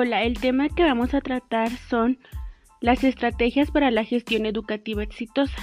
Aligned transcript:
Hola, 0.00 0.22
el 0.22 0.38
tema 0.38 0.68
que 0.68 0.84
vamos 0.84 1.12
a 1.12 1.20
tratar 1.20 1.70
son 1.90 2.20
las 2.80 3.02
estrategias 3.02 3.72
para 3.72 3.90
la 3.90 4.04
gestión 4.04 4.46
educativa 4.46 5.02
exitosa. 5.02 5.56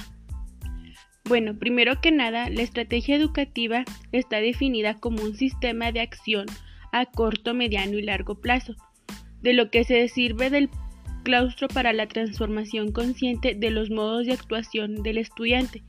Bueno, 1.24 1.58
primero 1.58 2.02
que 2.02 2.12
nada, 2.12 2.50
la 2.50 2.60
estrategia 2.60 3.16
educativa 3.16 3.86
está 4.12 4.42
definida 4.42 4.92
como 4.92 5.22
un 5.22 5.34
sistema 5.36 5.90
de 5.90 6.00
acción 6.00 6.44
a 6.92 7.06
corto, 7.06 7.54
mediano 7.54 7.96
y 7.96 8.02
largo 8.02 8.34
plazo, 8.34 8.74
de 9.40 9.54
lo 9.54 9.70
que 9.70 9.84
se 9.84 10.06
sirve 10.06 10.50
del 10.50 10.68
claustro 11.22 11.68
para 11.68 11.94
la 11.94 12.06
transformación 12.06 12.92
consciente 12.92 13.54
de 13.54 13.70
los 13.70 13.88
modos 13.88 14.26
de 14.26 14.34
actuación 14.34 15.02
del 15.02 15.16
estudiante. 15.16 15.82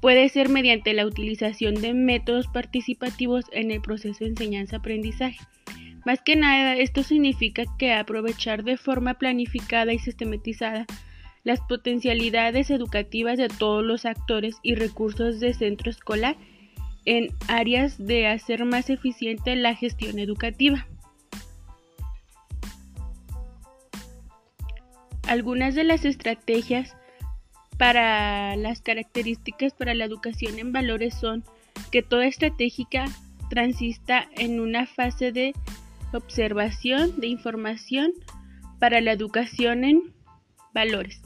Puede 0.00 0.28
ser 0.28 0.48
mediante 0.48 0.94
la 0.94 1.06
utilización 1.06 1.74
de 1.74 1.92
métodos 1.92 2.46
participativos 2.46 3.46
en 3.50 3.72
el 3.72 3.80
proceso 3.80 4.22
de 4.22 4.30
enseñanza-aprendizaje 4.30 5.40
más 6.04 6.20
que 6.22 6.36
nada, 6.36 6.76
esto 6.76 7.02
significa 7.02 7.64
que 7.78 7.92
aprovechar 7.92 8.64
de 8.64 8.76
forma 8.76 9.14
planificada 9.14 9.92
y 9.92 9.98
sistematizada 9.98 10.86
las 11.44 11.60
potencialidades 11.60 12.70
educativas 12.70 13.38
de 13.38 13.48
todos 13.48 13.84
los 13.84 14.04
actores 14.04 14.56
y 14.62 14.74
recursos 14.74 15.40
de 15.40 15.54
centro 15.54 15.90
escolar 15.90 16.36
en 17.04 17.28
áreas 17.48 17.98
de 17.98 18.26
hacer 18.26 18.64
más 18.64 18.90
eficiente 18.90 19.56
la 19.56 19.74
gestión 19.74 20.18
educativa. 20.18 20.86
Algunas 25.26 25.74
de 25.74 25.84
las 25.84 26.04
estrategias 26.04 26.96
para 27.78 28.56
las 28.56 28.82
características 28.82 29.72
para 29.72 29.94
la 29.94 30.04
educación 30.04 30.58
en 30.58 30.72
valores 30.72 31.14
son 31.14 31.44
que 31.90 32.02
toda 32.02 32.26
estratégica 32.26 33.06
transista 33.48 34.28
en 34.36 34.60
una 34.60 34.86
fase 34.86 35.32
de 35.32 35.54
observación 36.12 37.20
de 37.20 37.28
información 37.28 38.12
para 38.78 39.00
la 39.00 39.12
educación 39.12 39.84
en 39.84 40.14
valores. 40.74 41.22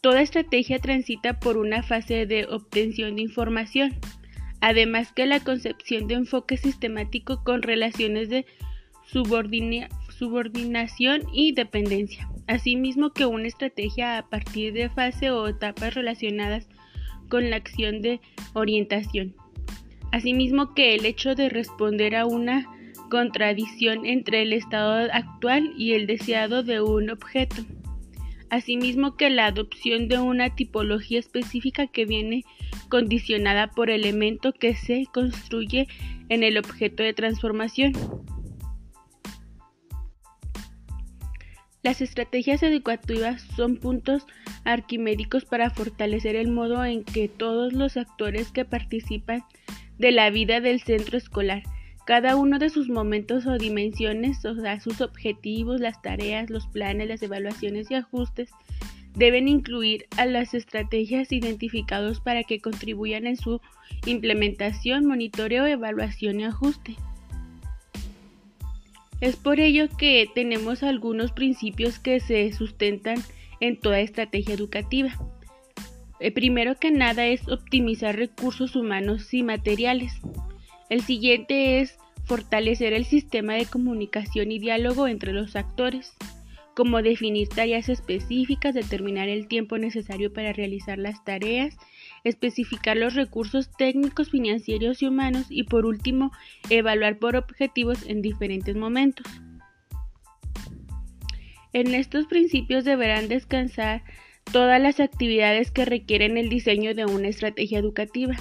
Toda 0.00 0.22
estrategia 0.22 0.80
transita 0.80 1.38
por 1.38 1.56
una 1.56 1.82
fase 1.82 2.26
de 2.26 2.46
obtención 2.46 3.16
de 3.16 3.22
información, 3.22 3.94
además 4.60 5.12
que 5.12 5.26
la 5.26 5.40
concepción 5.40 6.08
de 6.08 6.14
enfoque 6.14 6.56
sistemático 6.56 7.44
con 7.44 7.62
relaciones 7.62 8.28
de 8.28 8.46
subordinación 9.04 11.22
y 11.32 11.52
dependencia, 11.52 12.28
asimismo 12.48 13.12
que 13.12 13.26
una 13.26 13.46
estrategia 13.46 14.18
a 14.18 14.28
partir 14.28 14.72
de 14.72 14.90
fase 14.90 15.30
o 15.30 15.46
etapas 15.46 15.94
relacionadas 15.94 16.68
con 17.28 17.50
la 17.50 17.56
acción 17.56 18.02
de 18.02 18.20
orientación. 18.54 19.36
Asimismo 20.10 20.74
que 20.74 20.94
el 20.94 21.06
hecho 21.06 21.34
de 21.34 21.48
responder 21.48 22.16
a 22.16 22.26
una 22.26 22.66
contradicción 23.12 24.06
entre 24.06 24.40
el 24.40 24.54
estado 24.54 25.06
actual 25.12 25.74
y 25.76 25.92
el 25.92 26.06
deseado 26.06 26.62
de 26.62 26.80
un 26.80 27.10
objeto. 27.10 27.56
Asimismo 28.48 29.18
que 29.18 29.28
la 29.28 29.44
adopción 29.44 30.08
de 30.08 30.18
una 30.18 30.56
tipología 30.56 31.18
específica 31.18 31.86
que 31.88 32.06
viene 32.06 32.42
condicionada 32.88 33.66
por 33.66 33.90
elemento 33.90 34.54
que 34.54 34.74
se 34.74 35.04
construye 35.12 35.88
en 36.30 36.42
el 36.42 36.56
objeto 36.56 37.02
de 37.02 37.12
transformación. 37.12 37.92
Las 41.82 42.00
estrategias 42.00 42.62
educativas 42.62 43.42
son 43.56 43.76
puntos 43.76 44.24
arquimédicos 44.64 45.44
para 45.44 45.68
fortalecer 45.68 46.34
el 46.34 46.50
modo 46.50 46.82
en 46.82 47.04
que 47.04 47.28
todos 47.28 47.74
los 47.74 47.98
actores 47.98 48.52
que 48.52 48.64
participan 48.64 49.44
de 49.98 50.12
la 50.12 50.30
vida 50.30 50.62
del 50.62 50.80
centro 50.80 51.18
escolar 51.18 51.62
cada 52.04 52.36
uno 52.36 52.58
de 52.58 52.70
sus 52.70 52.88
momentos 52.88 53.46
o 53.46 53.58
dimensiones, 53.58 54.44
o 54.44 54.54
sea, 54.54 54.80
sus 54.80 55.00
objetivos, 55.00 55.80
las 55.80 56.02
tareas, 56.02 56.50
los 56.50 56.66
planes, 56.66 57.08
las 57.08 57.22
evaluaciones 57.22 57.90
y 57.90 57.94
ajustes, 57.94 58.50
deben 59.14 59.48
incluir 59.48 60.06
a 60.16 60.26
las 60.26 60.54
estrategias 60.54 61.32
identificados 61.32 62.20
para 62.20 62.44
que 62.44 62.60
contribuyan 62.60 63.26
en 63.26 63.36
su 63.36 63.60
implementación, 64.06 65.06
monitoreo, 65.06 65.66
evaluación 65.66 66.40
y 66.40 66.44
ajuste. 66.44 66.96
Es 69.20 69.36
por 69.36 69.60
ello 69.60 69.86
que 69.96 70.28
tenemos 70.34 70.82
algunos 70.82 71.30
principios 71.30 72.00
que 72.00 72.18
se 72.18 72.50
sustentan 72.52 73.18
en 73.60 73.78
toda 73.78 74.00
estrategia 74.00 74.54
educativa. 74.54 75.12
El 76.18 76.32
primero 76.32 76.76
que 76.76 76.90
nada 76.90 77.26
es 77.26 77.48
optimizar 77.48 78.16
recursos 78.16 78.74
humanos 78.74 79.32
y 79.32 79.44
materiales. 79.44 80.14
El 80.92 81.00
siguiente 81.00 81.80
es 81.80 81.96
fortalecer 82.26 82.92
el 82.92 83.06
sistema 83.06 83.54
de 83.54 83.64
comunicación 83.64 84.52
y 84.52 84.58
diálogo 84.58 85.08
entre 85.08 85.32
los 85.32 85.56
actores, 85.56 86.12
como 86.76 87.00
definir 87.00 87.48
tareas 87.48 87.88
específicas, 87.88 88.74
determinar 88.74 89.30
el 89.30 89.48
tiempo 89.48 89.78
necesario 89.78 90.34
para 90.34 90.52
realizar 90.52 90.98
las 90.98 91.24
tareas, 91.24 91.78
especificar 92.24 92.98
los 92.98 93.14
recursos 93.14 93.74
técnicos, 93.74 94.28
financieros 94.28 95.00
y 95.00 95.06
humanos 95.06 95.46
y 95.48 95.62
por 95.62 95.86
último, 95.86 96.30
evaluar 96.68 97.18
por 97.18 97.36
objetivos 97.36 98.04
en 98.06 98.20
diferentes 98.20 98.76
momentos. 98.76 99.26
En 101.72 101.94
estos 101.94 102.26
principios 102.26 102.84
deberán 102.84 103.28
descansar 103.28 104.04
todas 104.52 104.78
las 104.78 105.00
actividades 105.00 105.70
que 105.70 105.86
requieren 105.86 106.36
el 106.36 106.50
diseño 106.50 106.94
de 106.94 107.06
una 107.06 107.28
estrategia 107.28 107.78
educativa. 107.78 108.36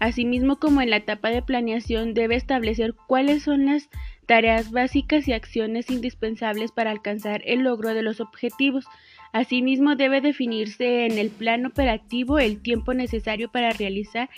Asimismo, 0.00 0.58
como 0.58 0.80
en 0.80 0.88
la 0.88 0.96
etapa 0.96 1.28
de 1.28 1.42
planeación, 1.42 2.14
debe 2.14 2.34
establecer 2.34 2.94
cuáles 3.06 3.42
son 3.42 3.66
las 3.66 3.90
tareas 4.24 4.70
básicas 4.70 5.28
y 5.28 5.34
acciones 5.34 5.90
indispensables 5.90 6.72
para 6.72 6.90
alcanzar 6.90 7.42
el 7.44 7.60
logro 7.60 7.92
de 7.92 8.02
los 8.02 8.20
objetivos. 8.22 8.86
Asimismo, 9.34 9.96
debe 9.96 10.22
definirse 10.22 11.04
en 11.04 11.18
el 11.18 11.28
plan 11.28 11.66
operativo 11.66 12.38
el 12.38 12.62
tiempo 12.62 12.94
necesario 12.94 13.52
para 13.52 13.72
realizar 13.72 14.30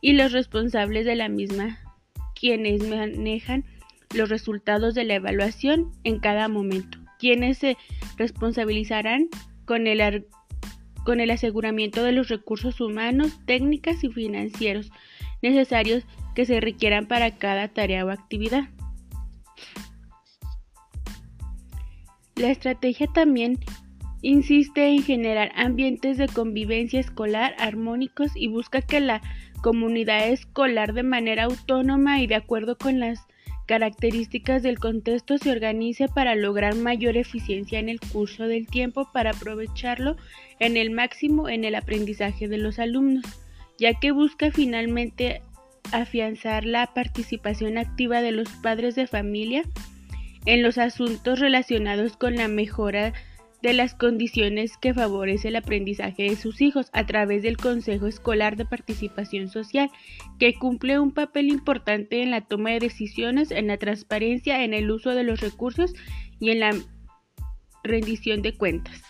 y 0.00 0.12
los 0.12 0.30
responsables 0.30 1.04
de 1.04 1.16
la 1.16 1.28
misma, 1.28 1.80
quienes 2.38 2.88
manejan 2.88 3.64
los 4.14 4.28
resultados 4.28 4.94
de 4.94 5.02
la 5.02 5.16
evaluación 5.16 5.90
en 6.04 6.20
cada 6.20 6.46
momento, 6.46 6.96
quienes 7.18 7.58
se 7.58 7.76
responsabilizarán 8.16 9.28
con 9.64 9.88
el 9.88 10.26
con 11.04 11.20
el 11.20 11.30
aseguramiento 11.30 12.02
de 12.02 12.12
los 12.12 12.28
recursos 12.28 12.82
humanos, 12.82 13.40
técnicas 13.46 14.04
y 14.04 14.10
financieros 14.10 14.90
necesarios 15.42 16.04
que 16.34 16.44
se 16.44 16.60
requieran 16.60 17.06
para 17.06 17.36
cada 17.36 17.68
tarea 17.68 18.04
o 18.04 18.10
actividad. 18.10 18.68
La 22.36 22.50
estrategia 22.50 23.08
también 23.08 23.58
insiste 24.22 24.88
en 24.88 25.02
generar 25.02 25.50
ambientes 25.56 26.18
de 26.18 26.28
convivencia 26.28 27.00
escolar 27.00 27.54
armónicos 27.58 28.32
y 28.34 28.48
busca 28.48 28.80
que 28.80 29.00
la 29.00 29.20
comunidad 29.60 30.28
escolar 30.28 30.92
de 30.92 31.02
manera 31.02 31.44
autónoma 31.44 32.20
y 32.20 32.26
de 32.26 32.36
acuerdo 32.36 32.78
con 32.78 33.00
las 33.00 33.26
características 33.66 34.62
del 34.62 34.78
contexto 34.78 35.36
se 35.36 35.50
organice 35.50 36.08
para 36.08 36.34
lograr 36.34 36.74
mayor 36.74 37.16
eficiencia 37.16 37.78
en 37.78 37.88
el 37.88 38.00
curso 38.00 38.44
del 38.44 38.66
tiempo 38.66 39.10
para 39.12 39.30
aprovecharlo 39.30 40.16
en 40.58 40.76
el 40.76 40.90
máximo 40.90 41.48
en 41.48 41.64
el 41.64 41.74
aprendizaje 41.74 42.48
de 42.48 42.56
los 42.56 42.78
alumnos, 42.78 43.24
ya 43.78 43.94
que 43.94 44.10
busca 44.10 44.50
finalmente 44.50 45.42
afianzar 45.92 46.64
la 46.64 46.92
participación 46.92 47.78
activa 47.78 48.20
de 48.20 48.32
los 48.32 48.48
padres 48.62 48.94
de 48.94 49.06
familia 49.06 49.62
en 50.46 50.62
los 50.62 50.78
asuntos 50.78 51.40
relacionados 51.40 52.16
con 52.16 52.36
la 52.36 52.48
mejora 52.48 53.12
de 53.62 53.72
las 53.72 53.94
condiciones 53.94 54.76
que 54.76 54.94
favorece 54.94 55.48
el 55.48 55.56
aprendizaje 55.56 56.24
de 56.24 56.36
sus 56.36 56.60
hijos 56.60 56.90
a 56.92 57.06
través 57.06 57.42
del 57.42 57.56
Consejo 57.56 58.06
Escolar 58.06 58.56
de 58.56 58.64
Participación 58.64 59.48
Social, 59.48 59.90
que 60.38 60.54
cumple 60.54 61.00
un 61.00 61.12
papel 61.12 61.48
importante 61.48 62.22
en 62.22 62.30
la 62.30 62.42
toma 62.42 62.70
de 62.70 62.78
decisiones, 62.78 63.50
en 63.50 63.66
la 63.66 63.76
transparencia, 63.76 64.62
en 64.62 64.74
el 64.74 64.90
uso 64.90 65.10
de 65.10 65.24
los 65.24 65.40
recursos 65.40 65.92
y 66.38 66.50
en 66.50 66.60
la 66.60 66.70
rendición 67.82 68.42
de 68.42 68.56
cuentas. 68.56 69.02